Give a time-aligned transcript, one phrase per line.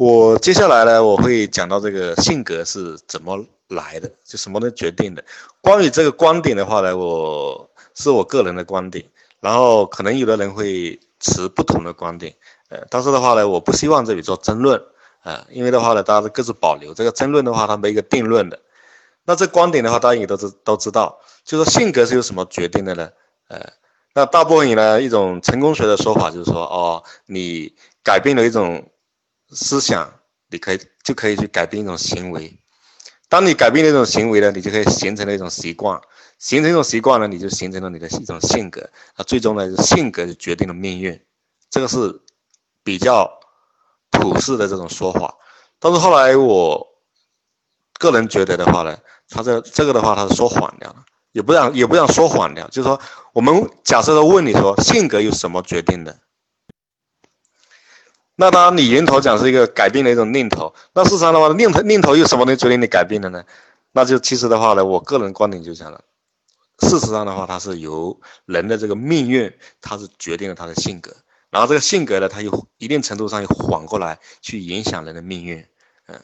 [0.00, 5.22] 我接下来呢，我会讲到这个性格是怎么来的，就什么能决定的。
[5.60, 9.04] 关于这个观点的话呢，我是我个人的观点，
[9.40, 12.34] 然后可能有的人会持不同的观点，
[12.70, 14.82] 呃，但是的话呢，我不希望这里做争论，
[15.20, 16.94] 啊，因为的话呢，大家各自保留。
[16.94, 18.58] 这个争论的话，它没一个定论的。
[19.26, 23.10] 那这观点的话，大家也都知都知道，就说性格是由什么决定的呢？
[23.48, 23.60] 呃，
[24.14, 28.82] 那大部分以呢，一种成功学的说法就是说，哦，你改变了一种。
[29.52, 30.12] 思想，
[30.48, 32.56] 你可以就可以去改变一种行为。
[33.28, 36.00] 当你改变那种行为呢，你就可以形成了一种习惯，
[36.38, 38.88] 形成一种习惯呢，你就形成了你的一种性格。
[39.16, 41.20] 那最终呢，性格就决定了命运。
[41.70, 42.20] 这个是
[42.82, 43.30] 比较
[44.10, 45.36] 普世的这种说法。
[45.78, 46.84] 但是后来我
[47.98, 53.00] 个人觉得的话呢，他这这个的话他是说反了，也不让也不让说反了，就是说
[53.32, 56.18] 我们假设的问你说性格由什么决定的？
[58.40, 63.44] 那当然你源头讲是一个改变的一种念头，那事实上的话，念头念头又什么能决定你改变的呢？
[63.92, 66.00] 那就其实的话呢，我个人观点就讲了，
[66.78, 71.14] 事实上的话，它是由人的这个命运，它是决定了他的性格，
[71.50, 75.62] 然后这个性格呢，它又一定程度上又缓过来去影响人的命运。
[76.06, 76.18] 嗯，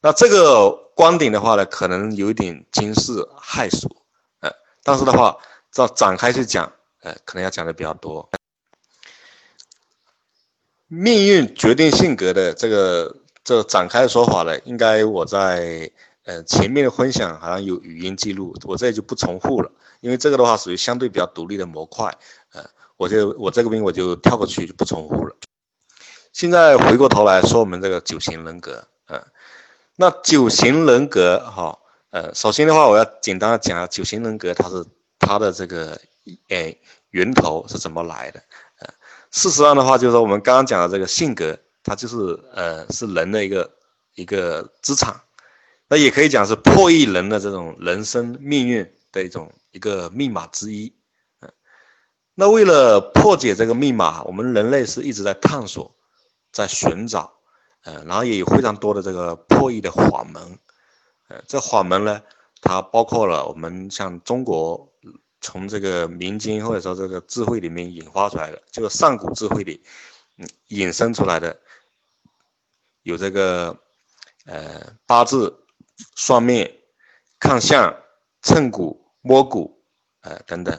[0.00, 3.94] 那这个观点的话呢，可能有一点惊世骇俗，
[4.40, 4.50] 呃，
[4.82, 5.36] 但是的话，
[5.70, 6.72] 照展开去讲，
[7.02, 8.26] 呃，可能要讲的比较多。
[10.88, 15.90] 命运决定性格的这个这展开的说法呢，应该我在
[16.24, 22.06] 呃前面的分享好像有语音记录，我这里就不重复了，因为这个的话属于相对比较独立的模块，
[22.52, 22.64] 呃，
[22.96, 25.36] 我就我这个边我就跳过去就不重复了。
[26.32, 29.22] 现在回过头来说我们这个九型人格，嗯，
[29.96, 31.78] 那九型人格哈，
[32.10, 34.84] 呃，首先的话我要简单的讲九型人格它是
[35.18, 36.00] 它的这个
[36.48, 38.42] 诶源头是怎么来的。
[39.30, 42.16] 事实上的话，就是说我们刚刚讲的这个性格，它就是
[42.54, 43.70] 呃是人的一个
[44.14, 45.20] 一个资产，
[45.88, 50.92] 那也可以讲是破译人的这种人生命运的一种一个密码之一。
[51.40, 51.52] 嗯，
[52.34, 55.94] 那为了破解这个密码，我们人类是一直在探索，
[56.50, 57.32] 在寻找，
[57.84, 60.58] 呃，然后也有非常多的这个破译的法门。
[61.28, 62.22] 呃，这法门呢，
[62.62, 64.90] 它包括了我们像中国。
[65.40, 69.80] 从这个民间或者说这个智慧里面引发出来的，就是上古智慧里，
[70.36, 71.56] 嗯，引申出来的，
[73.02, 73.78] 有这个
[74.46, 75.64] 呃八字、
[76.16, 76.68] 算命、
[77.38, 77.94] 看相、
[78.42, 79.80] 称骨、摸骨，
[80.22, 80.76] 呃等等，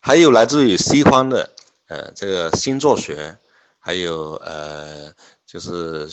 [0.00, 1.50] 还有来自于西方的
[1.86, 3.38] 呃这个星座学，
[3.78, 5.12] 还有呃
[5.46, 6.06] 就是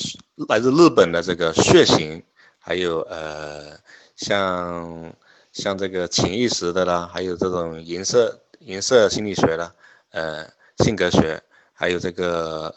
[0.47, 2.23] 来自日本的这个血型，
[2.59, 3.77] 还有呃
[4.15, 5.13] 像。
[5.55, 9.73] 像这个潜意识的啦，还有这种颜色颜色心理学的，
[10.11, 10.45] 呃，
[10.79, 12.75] 性格学，还有这个，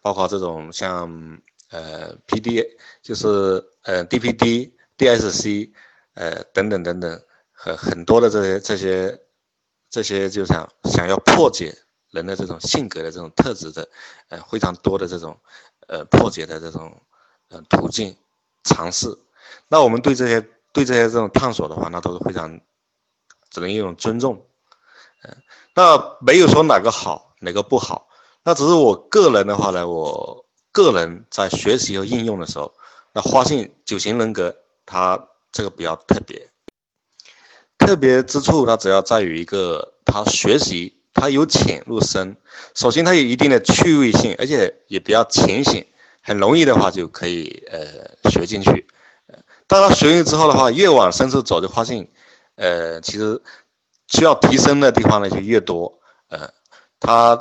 [0.00, 1.38] 包括这种像
[1.68, 2.64] 呃 P D，
[3.02, 5.70] 就是呃 D P D D S C，
[6.14, 9.20] 呃等等等等，很很多的这些这些
[9.90, 11.76] 这些，就想想要破解
[12.10, 13.86] 人的这种性格的这种特质的，
[14.30, 15.38] 呃非常多的这种
[15.88, 16.90] 呃破解的这种
[17.50, 18.16] 呃途径
[18.64, 19.14] 尝试，
[19.68, 20.42] 那我们对这些。
[20.72, 22.60] 对这些这种探索的话，那都是非常
[23.50, 24.46] 只能一种尊重，
[25.24, 25.36] 嗯，
[25.74, 28.08] 那没有说哪个好哪个不好，
[28.44, 32.72] 那只是我个人的话呢，我个人在学习和应用的时候，
[33.12, 36.48] 那发现九型人格它这个比较特别，
[37.78, 42.36] 特别之处它主要在于一个它学习它由浅入深，
[42.74, 45.86] 首先它有一定的趣味性，而且也比较浅显，
[46.22, 48.86] 很容易的话就可以呃学进去。
[49.68, 52.08] 当他学习之后的话，越往深处走，就发现，
[52.56, 53.40] 呃，其实
[54.06, 56.48] 需要提升的地方呢就越多，呃，
[56.98, 57.38] 他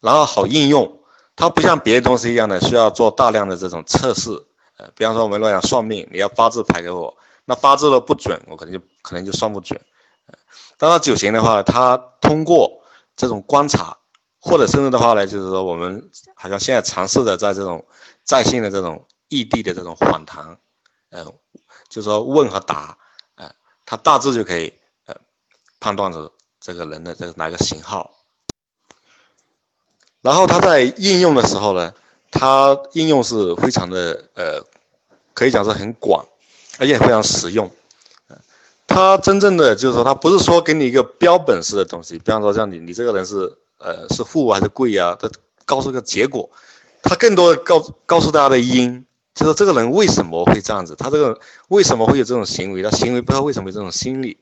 [0.00, 1.00] 然后好应用，
[1.36, 4.30] 它不像别的东西一样的需要做大量的这种测试，
[4.76, 9.80] 呃，比方说我们来讲算命，你要八字排给我，那八字都不准，我可能就可能就算不准，
[10.26, 10.34] 呃，
[10.78, 12.82] 当然九型的话，他通过
[13.14, 13.96] 这种观察，
[14.40, 17.86] 或者甚至的话呢，就是说我们好像现在尝试的在这种
[18.24, 20.58] 在线的这种异地的这种访谈，
[21.10, 21.24] 呃。
[21.88, 22.96] 就说问和答，
[23.36, 23.50] 呃，
[23.86, 24.72] 他大致就可以
[25.06, 25.14] 呃
[25.80, 26.30] 判断出
[26.60, 28.14] 这个人的这个哪个型号。
[30.20, 31.94] 然后他在应用的时候呢，
[32.30, 34.62] 他应用是非常的呃，
[35.32, 36.26] 可以讲是很广，
[36.78, 37.70] 而且非常实用。
[38.86, 45.30] 他真正的就是说，他不是说给你一个标本式的东西，比方说像你你这个人是呃是富还是贵啊，他
[45.64, 46.50] 告诉个结果，
[47.02, 49.06] 他更多的告告诉大家的因。
[49.38, 50.96] 就说这个人为什么会这样子？
[50.96, 51.38] 他这个
[51.68, 52.82] 为什么会有这种行为？
[52.82, 54.36] 他行为不知道为什么有这种心理，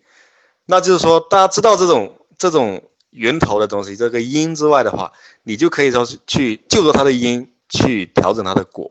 [0.65, 5.13] 那就是说，大家知道这种这种源头的东西，这个因之外的话，
[5.43, 8.91] 你就可以说去就着他的因去调整他的果，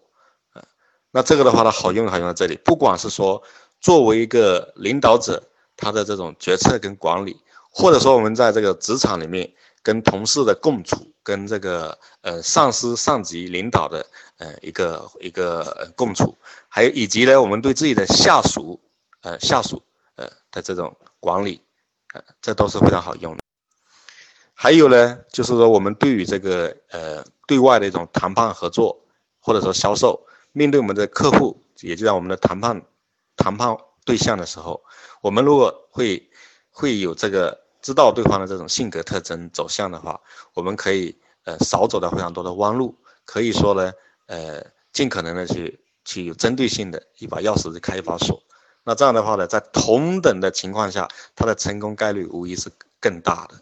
[1.09, 3.41] 那这个的话呢，好用好用在这里，不管是说
[3.81, 5.41] 作为一个领导者，
[5.75, 7.35] 他的这种决策跟管理，
[7.71, 9.51] 或者说我们在这个职场里面
[9.85, 14.03] 跟同事的共处，跟这个呃上司、上级领导的
[14.39, 16.35] 呃一个一个共处，
[16.67, 18.81] 还有以及呢，我们对自己的下属，
[19.21, 19.83] 呃下属
[20.15, 21.61] 呃的这种管理，
[22.15, 23.43] 呃这都是非常好用的。
[24.55, 29.05] 还有呢，就是说我们对于这个呃对外的一种谈判合作，
[29.39, 32.81] 或者说销售，面对我们的客户，也就像我们的谈判
[33.37, 34.83] 谈判对象的时候，
[35.21, 36.27] 我们如果会
[36.71, 40.19] 会有这个知道对方的这种性格特征走向的话，
[40.55, 43.93] 我们可以呃少走掉非常多的弯路，可以说呢
[44.25, 48.41] 呃尽可能的去去有针对性的一把钥匙去开一把锁，
[48.83, 53.61] 那这样的话呢，在同等的情况下，它的成功概率无疑是更大的。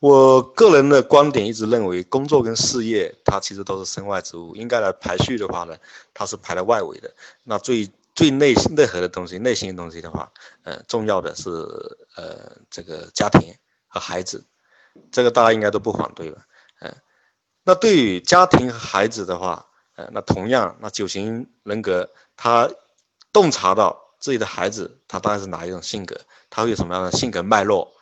[0.00, 5.76] 我个人的观点一直认为，工作跟事业它其实都是身外之物，应该来排序的话呢，
[6.12, 7.14] 它是排在外围的。
[7.44, 10.32] 那最最内心内核的东西，内心的东西的话，
[10.62, 11.50] 呃，重要的是
[12.16, 13.54] 呃这个家庭
[13.88, 14.44] 和孩子，
[15.10, 16.46] 这个大家应该都不反对吧？
[16.80, 16.94] 嗯，
[17.64, 19.66] 那对于家庭和孩子的话，
[19.96, 22.70] 呃，那同样，那九型人格他
[23.32, 26.20] 洞察到自己的孩子他大概是哪一种性格，
[26.50, 27.92] 他会有什么样的性格脉络，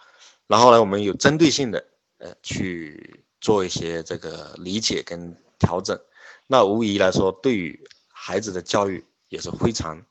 [0.46, 1.84] 然后呢，我们有针对性的。
[2.22, 5.98] 呃，去做一些这个理解跟调整，
[6.46, 10.04] 那无疑来说，对于孩子的教育也是非常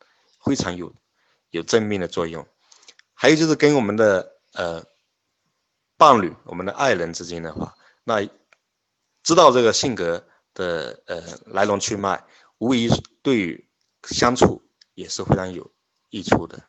[0.44, 0.92] 非常有
[1.51, 2.48] 有正面的作用。
[3.13, 4.83] 还有就是跟我们的呃
[5.95, 8.27] 伴侣、我们的爱人之间的话，那
[9.21, 10.25] 知道这个性格
[10.56, 12.24] 的呃来龙去脉，
[12.57, 12.89] 无疑
[13.21, 13.69] 对于
[14.06, 14.63] 相处
[14.95, 15.69] 也是非常有
[16.10, 16.63] 益处的。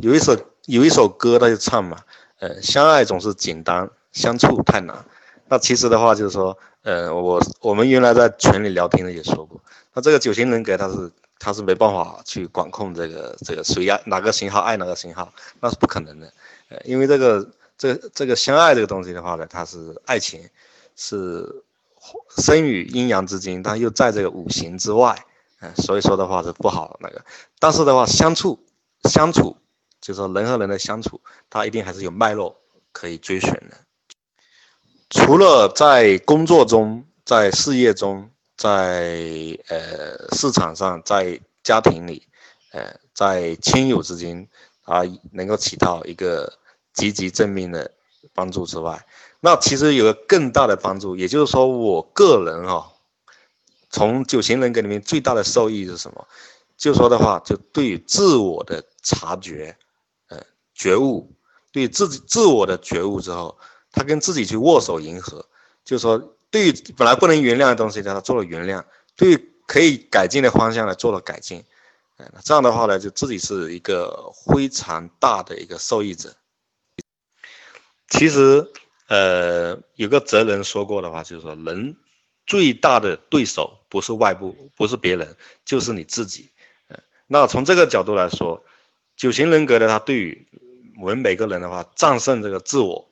[0.00, 0.34] 有一首
[0.64, 2.02] 有一首歌，他就唱嘛。
[2.38, 5.04] 呃，相爱总是简单，相处太难。
[5.48, 9.60] 那其实的话，就是说，呃，我我们原来在群里聊天的也说过，
[9.92, 16.32] 那这个九型人格他是他是没办法去管控这个这个谁爱哪个型号爱哪个型号，那是不可能的。
[16.68, 20.48] 呃，因为这个这个这个相爱这个东西的话呢，它是爱情，
[20.96, 21.62] 是
[22.38, 25.24] 生于阴阳之间，但又在这个五行之外，
[25.60, 27.22] 嗯，所以说的话是不好那个。
[27.58, 28.58] 但是的话，相处
[29.04, 29.56] 相处。
[30.00, 32.56] 就是说，人和人的相处，他一定还是有脉络
[32.90, 33.76] 可以追寻的。
[35.10, 42.26] 除了在工作中、在事业中、在呃市场上、在家庭里，
[42.72, 44.48] 呃，在亲友之间
[44.84, 45.02] 啊，
[45.32, 46.52] 能够起到一个
[46.94, 47.90] 积极正面的
[48.32, 49.04] 帮助之外，
[49.40, 52.92] 那其实有个更大的帮助，也就是说，我个人哈，
[53.90, 56.26] 从九型人格里面最大的受益是什么？
[56.76, 59.76] 就说的话，就对自我的察觉。
[60.28, 60.40] 呃
[60.72, 61.34] 觉悟，
[61.72, 63.58] 对自己自我的觉悟之后，
[63.92, 65.44] 他跟自己去握手言和，
[65.84, 68.84] 就是说，对于本来不能原谅的东西，他做了原谅；
[69.16, 71.64] 对于可以改进的方向呢，做了改进。
[72.18, 76.34] 嗯，这样的话呢，就自己是一个非常大的一个受益者。
[78.08, 78.66] 其实，
[79.08, 81.96] 呃，有个哲人说过的话，就是说，人
[82.46, 86.50] 最大的对手不是外部，不是别人，就是你自己。
[86.88, 88.62] 嗯，那从这个角度来说，
[89.16, 90.46] 九型人格的他对于
[91.00, 93.09] 我们每个人的话，战胜这个自我，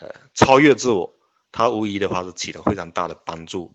[0.00, 1.14] 呃，超越自我，
[1.52, 3.72] 它无疑的话是起了非常大的帮助。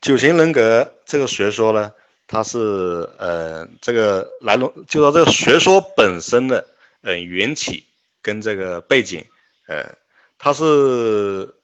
[0.00, 1.92] 九型人格这个学说呢，
[2.26, 6.66] 它是呃这个来龙，就说这个学说本身的
[7.02, 7.86] 呃缘起
[8.20, 9.24] 跟这个背景，
[9.68, 9.94] 呃，
[10.38, 11.54] 它是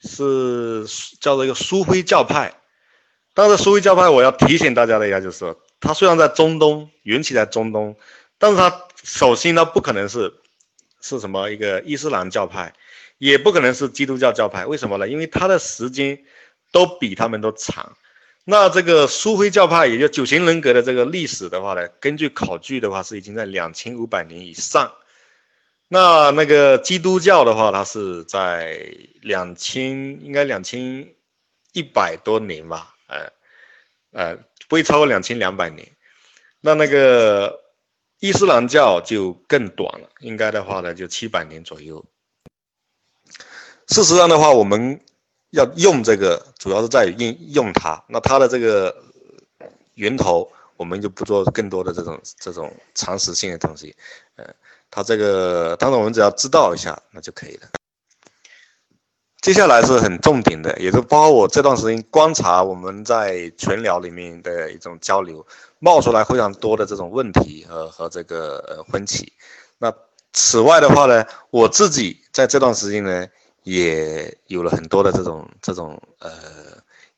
[0.00, 0.84] 是
[1.20, 2.54] 叫做一个苏菲教派。
[3.34, 7.96] 但是苏菲教派，我要提醒大家的呀，就是它虽然在中东，缘起在中东，
[8.38, 8.84] 但是它。
[9.04, 10.34] 首先呢，不可能是
[11.08, 12.74] 是什么一个伊斯兰教派，
[13.16, 14.66] 也不可能是基督教教派。
[14.66, 15.08] 为什么呢？
[15.08, 16.18] 因为它的时间
[16.70, 17.96] 都比他们都长。
[18.44, 24.92] 那这个苏菲教派，也就九型人格的这个历史的话呢，根据考据的话，是已经在两千五百年以上。
[25.88, 28.86] 那那个基督教的话，它是在
[29.22, 31.08] 两千，应该两千
[31.72, 32.94] 一百多年吧？
[33.06, 33.32] 呃
[34.12, 34.36] 呃，
[34.68, 35.88] 不会超过两千两百年。
[36.60, 37.64] 那那个。
[38.20, 42.04] 伊斯兰教就更短了，应该的话呢，就七百年左右。
[43.86, 45.00] 事实上的话，我们
[45.50, 48.02] 要用这个，主要是在于应用它。
[48.08, 48.94] 那它的这个
[49.94, 53.94] 源头，我们就不做更多的这种这种常识性的东西。
[54.36, 54.54] 嗯，
[54.90, 57.77] 它这个，当然我们只要知道一下，那就可以了。
[59.40, 65.46] 接下来是很重点的，也是包括我这段时间观察我们在群聊里面的一种交流，
[65.78, 69.32] 冒出来非常多的这种问题和和这个分歧。
[69.78, 69.92] 那
[70.32, 73.26] 此外的话呢，我自己在这段时间呢，
[73.62, 76.30] 也有了很多的这种这种呃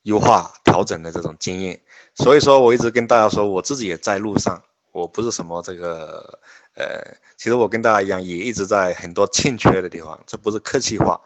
[0.03, 1.81] 优化调整的这种经验。
[2.15, 4.63] 所以说，我一直跟大家说，我自己也在路上，
[4.93, 6.39] 我不是什么这个
[6.75, 7.03] 呃，
[7.39, 11.19] 其实我跟大家一样，也一直在很多欠缺的地方，这不是客气话，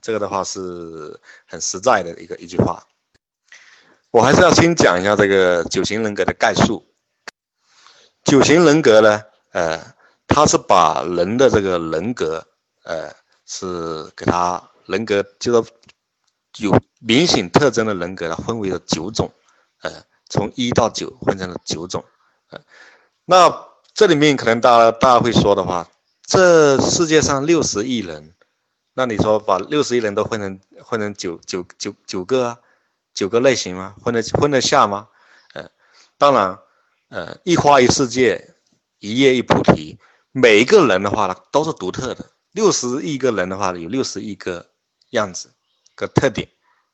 [0.00, 2.84] 这个的话是很实在的一个一句话。
[4.10, 6.84] 我还是要先讲一下这个九型人格的概述。
[8.24, 9.22] 九型人格呢，
[9.52, 9.94] 呃，
[10.26, 12.46] 它是把人的这个人格，
[12.84, 13.10] 呃，
[13.46, 15.70] 是给他人格，就是
[16.58, 19.32] 有明显特征的人格，它分为了九种，
[19.82, 19.90] 呃，
[20.28, 22.04] 从一到九分成了九种，
[22.50, 22.60] 呃，
[23.24, 25.88] 那这里面可能大家大家会说的话，
[26.26, 28.34] 这世界上六十亿人，
[29.00, 32.58] 那你说把六十亿人都分成分成九九九九个啊，
[33.14, 33.94] 九个类型吗？
[34.04, 35.08] 分得分得下吗？
[35.54, 35.70] 呃，
[36.18, 36.58] 当然。
[37.08, 38.54] 呃，一花一世界，
[39.00, 39.98] 一叶一菩提。
[40.30, 42.24] 每一个人的话呢，都是独特的。
[42.52, 44.64] 六十亿个人的话，有六十亿个
[45.10, 45.50] 样子，
[45.96, 46.46] 个特点，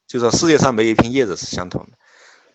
[0.06, 1.98] 就说世界上没一片叶子是相同的。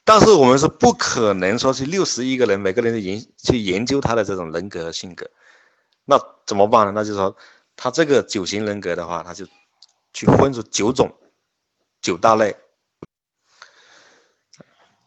[0.04, 5.30] 但是我们是不可能说是六十亿个人，每个人研去研究他的这种人格性格。
[6.06, 6.94] 那怎么办呢？
[6.96, 7.36] 那就是说，
[7.76, 9.46] 他这个九型人格的话，他就
[10.14, 11.12] 去分出九种，
[12.02, 12.56] 九大类。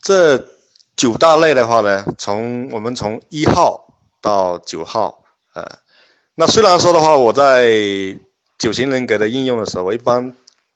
[0.01, 0.53] 这。
[0.97, 5.67] 九大类的话呢，从我们从一号到九号，呃，
[6.37, 7.67] 那虽然说的话，我在
[8.57, 10.33] 九型人格的应用的时候，我一般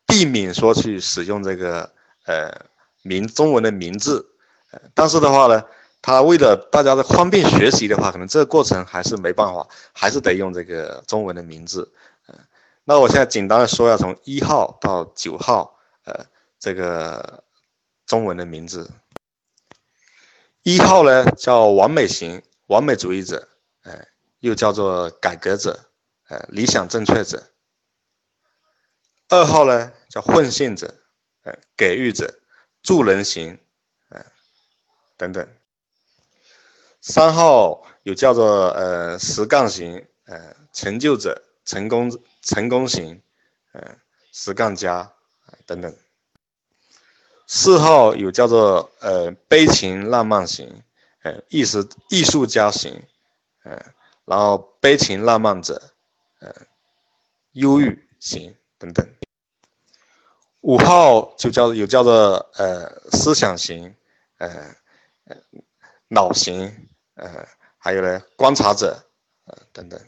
[0.09, 1.89] 避免说去使用这个
[2.27, 2.53] 呃
[3.03, 4.27] 名中文的名字，
[4.93, 5.63] 但是的话呢，
[6.01, 11.93] 他为了大家的方便学习的话，可能这个过程还是没办法，还是得用这个中文的名字，
[12.27, 12.35] 呃，
[12.85, 16.25] 那我现在简单的说，一下从一号到九号，呃，
[16.59, 17.43] 这个
[18.07, 18.91] 中文的名字。
[20.63, 23.49] 一号呢叫完美型，完美主义者，
[23.83, 24.05] 呃，
[24.41, 25.79] 又叫做改革者，
[26.29, 27.43] 呃，理想正确者。
[29.29, 30.95] 二号呢叫混性者，
[31.43, 32.39] 呃，给予者，
[32.83, 33.59] 助人型，
[34.11, 34.25] 呃，
[35.17, 35.47] 等等。
[37.01, 42.11] 三号有叫做呃实干型，呃，成就者，成功
[42.43, 43.23] 成功型，
[43.73, 43.97] 呃，
[44.33, 45.13] 实干家，
[45.67, 45.95] 等等。
[47.47, 50.83] 四号有叫做呃悲情浪漫型，
[51.23, 53.03] 呃艺术艺术家型，
[53.63, 53.81] 呃
[54.27, 55.81] 然后悲情浪漫者，
[56.41, 56.55] 呃
[57.53, 59.07] 忧郁型等等。
[60.61, 63.95] 五号就叫有叫做呃思想型，
[64.37, 64.75] 呃
[66.09, 67.47] 脑型，呃
[67.79, 69.05] 还有呢观察者，
[69.47, 70.01] 呃等等。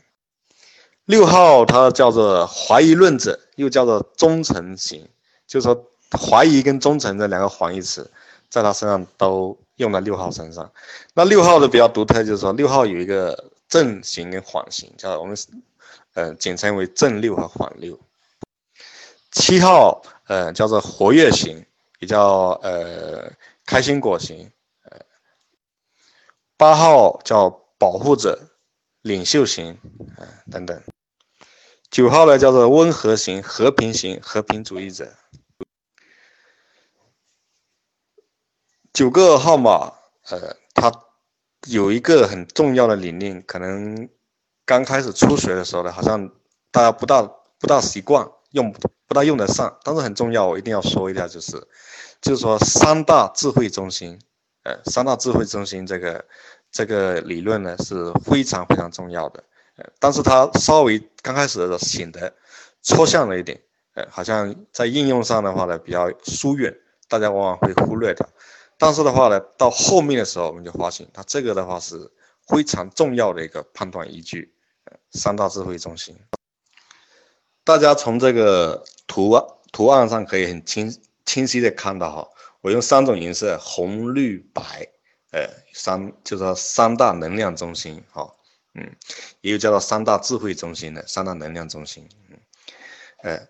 [1.05, 5.09] 六号它叫做怀疑论者，又叫做忠诚型，
[5.47, 5.87] 就是说。
[6.13, 8.11] 怀疑跟忠诚这两个反义词，
[8.49, 10.69] 在他身上都用在六号身上。
[11.15, 15.37] 那六号的比较独特，就是说六号有一个正型跟反型，叫我们
[16.15, 17.97] 呃简称为正六和反六。
[19.31, 21.65] 七号呃叫做活跃型，
[22.01, 23.31] 也叫呃
[23.65, 24.51] 开心果型。
[26.61, 27.49] 八号叫
[27.79, 28.39] 保护者、
[29.01, 29.79] 领袖型，
[30.19, 30.83] 呃等等。
[31.91, 35.11] 九号呢叫做温和型、和平型、和平主义者。
[38.93, 39.95] 九个号码，
[40.29, 40.93] 呃，它
[41.67, 44.11] 有一个很重要的理念，可能
[44.67, 46.31] 刚开始初学的时候呢，好像
[46.71, 47.23] 大家不大
[47.59, 48.71] 不大习惯，用
[49.07, 51.53] 不大用得上，但是很重要，我一定要说一下，就是
[52.21, 54.21] 就是说三大智慧中心，
[54.63, 56.25] 呃，三大智慧中心这个
[56.71, 59.43] 这个理论呢是非常非常重要的，
[59.77, 62.33] 呃，但是它稍微刚开始的时候显得
[62.83, 63.61] 抽象了一点，
[63.95, 66.75] 呃，好像在应用上的话呢比较疏远，
[67.09, 68.29] 大家往往会忽略掉。
[68.77, 72.11] 但是的话呢，到后面的时候，我们就发现它这个的话是
[72.47, 74.55] 非常重要的一个判断依据。
[74.85, 76.17] 呃三大智慧中心，
[77.65, 79.37] 大家从这个图
[79.73, 82.29] 图案上可以很清清晰的看到哈，
[82.61, 84.87] 我用三种颜色红、绿、白，
[85.33, 88.35] 呃，三就是说三大能量中心，哈，
[88.75, 88.97] 嗯，
[89.41, 92.39] 也有叫做三大智慧中心的三大能量中心，嗯，
[93.23, 93.49] 呃，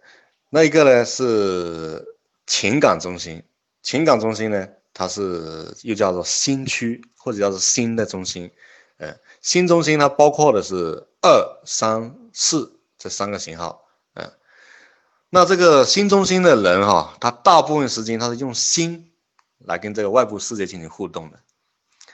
[0.49, 2.05] 那一个呢是
[2.47, 3.43] 情感中心，
[3.83, 4.69] 情感中心呢。
[4.93, 8.51] 它是又叫做心区，或者叫做心的中心，
[8.99, 13.83] 呃，心中心它包括的是二、三、四这三个型号，
[15.31, 19.11] 那这个心中心的人哈，他大部分时间他是用心
[19.59, 21.41] 来跟这个外部世界进行互动的。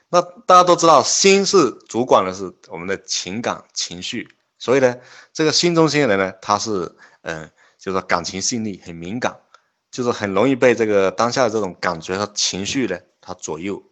[0.09, 4.97] 那大家都知道，心是主管的是我们的情感情绪，所以呢，
[5.33, 9.41] 这个心中心的人呢，他是嗯，就是说感情细腻，很敏感。
[9.89, 13.83] 就是很容易被这个当下的这种感觉和情绪呢，他左右。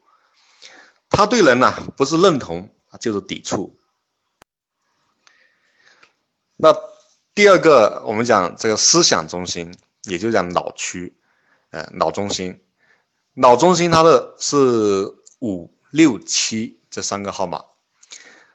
[1.08, 2.68] 他对人呢不是认同，
[3.00, 3.74] 就是抵触。
[6.56, 6.76] 那
[7.34, 9.74] 第二个，我们讲这个思想中心，
[10.04, 11.12] 也就讲脑区，
[11.70, 12.60] 呃，脑中心，
[13.34, 17.60] 脑中心它的是五六七这三个号码。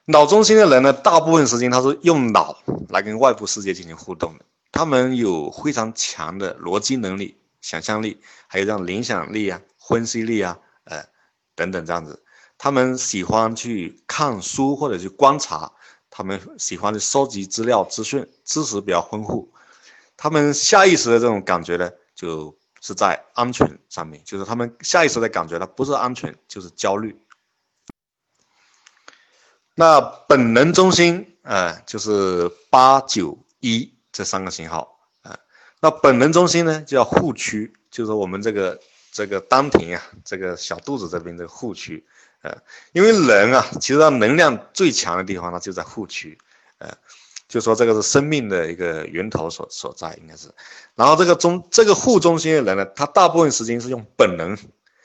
[0.06, 2.58] 脑中心的人呢，大部分时间他是用脑
[2.88, 11.04] 来跟外部世界进行互动的，他们有非常强的逻辑能力、想象力，还有这样联想力啊、分析力啊，呃，
[11.54, 12.24] 等等这样子。
[12.58, 15.74] 他们喜欢去看书或者去观察，
[16.20, 19.50] 他们喜欢去收集资料、资讯，知识比较丰富。
[20.18, 27.18] 他们下意识的这种感觉呢，就是在安全上面，就是他们下意识的感觉，它不是安全就是焦虑。
[29.76, 35.40] 那本能中心，呃，就是八九一这三个型号，啊，
[35.80, 38.78] 那本能中心呢，叫护区，就是我们这个
[39.14, 42.06] 这个丹田啊，这个小肚子这边这个护区，
[42.42, 42.58] 呃，
[42.94, 46.38] 因为人啊，其实他能量最强的地方，呢就在护区，
[46.78, 46.90] 呃，
[47.48, 50.50] 就说这个是生命的一个源头所所在，应该是，
[50.96, 54.56] 然后这个中这个护中心的人呢，他大部分时间是用本能，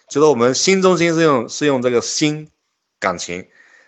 [0.08, 2.48] 就是我们心中心是用是用这个心
[3.00, 3.46] 感情。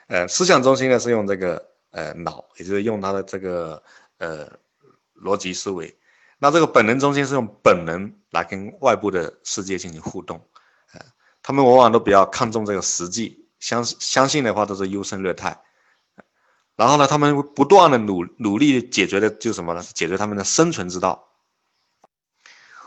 [0.08, 3.82] 呃，思想中心呢是用这个呃脑，也就是用他的这个
[4.18, 4.48] 呃
[5.20, 5.96] 逻辑思维。
[6.38, 10.40] 那这个本能中心是用本能来跟外部的世界进行互动。
[11.46, 15.62] 他们往往都比较看重这个实际，相相信的话都是优胜劣汰。
[16.74, 19.80] 然后呢，他们不断的努努力解决的就什么呢？
[19.94, 21.28] 解决他们的生存之道。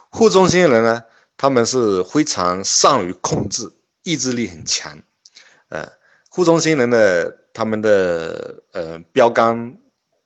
[0.10, 1.06] 护中心人呢，
[1.38, 3.72] 他们是非常善于控制，
[4.04, 5.02] 意志力很强。
[5.70, 5.88] 呃。
[6.30, 9.78] 护中心人的他们的呃标杆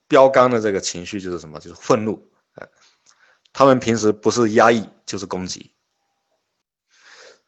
[0.08, 1.60] 标杆的这个情绪就是什么？
[1.60, 2.66] 就是愤怒呃，
[3.52, 5.70] 他们平时不是压抑就是攻击。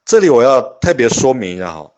[0.07, 1.91] 这里我要特别说明一下哈，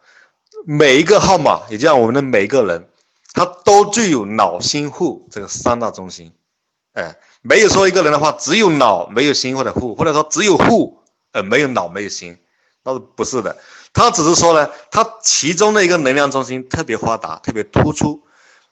[0.65, 2.88] 每一个号码，也就像我们的每一个人，
[3.35, 6.33] 他都具有脑心户这个三大中心。
[6.95, 10.99] 哎，没有说一个人的话只有脑没有心或者户，或者说只有户
[11.33, 12.38] 呃没有脑没有心，
[12.83, 13.55] 那是不是的？
[13.93, 18.23] 他只是说呢，他其中的一个能量中心特别发达、特别突出，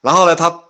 [0.01, 0.63] 然后呢，他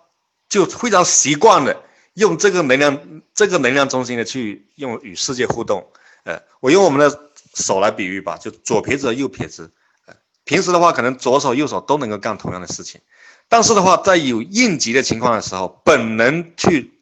[0.50, 1.84] 就非常习惯的
[2.16, 5.88] 用这个能量、这个能量中心的去用与世界互动。
[6.24, 7.22] 呃，我用我们的
[7.54, 9.72] 手来比喻吧，就左撇子和右撇子，
[10.44, 13.02] 平时的话可能左手右手都能够干同样的事情，
[13.48, 17.00] 但是的话，在有应急的情况的时候，本能去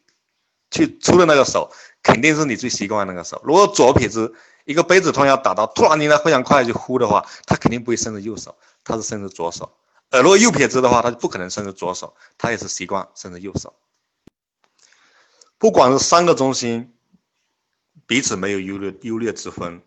[0.72, 3.42] 去出的那个手，肯定是你最习惯的那个手。
[3.44, 4.34] 如果左撇子，
[4.66, 9.72] 一个杯子突然要打到，突然间呢非常快就呼的话，他肯定不会伸着右手，他是伸着左手。
[10.10, 13.74] 而如果右撇子的话，他就不可能伸着左手，他也是习惯伸着右手。
[15.58, 16.94] 不管是三个中心，
[18.06, 19.82] 彼此没有优劣优劣之分，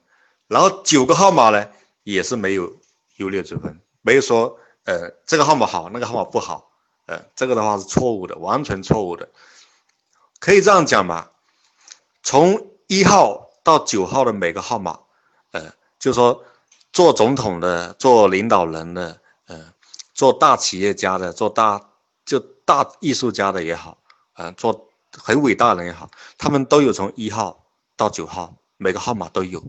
[0.48, 1.68] 然后九个号码呢，
[2.02, 2.76] 也是没有
[3.18, 6.72] 优劣之分，没有说呃这个号码好，那个号码不好，
[7.06, 9.28] 呃这个的话是错误的，完全错误的。
[10.40, 11.30] 可以这样讲吧，
[12.24, 13.46] 从一号。
[13.64, 14.98] 到九号的每个号码，
[15.50, 16.42] 呃，就说
[16.90, 19.74] 做总统的、做领导人的、呃，
[20.14, 21.90] 做大企业家的、做大
[22.24, 23.98] 就大艺术家的也好，
[24.36, 29.62] 呃，做很伟大的人也好，他们都有从一号到九号每个号码都有，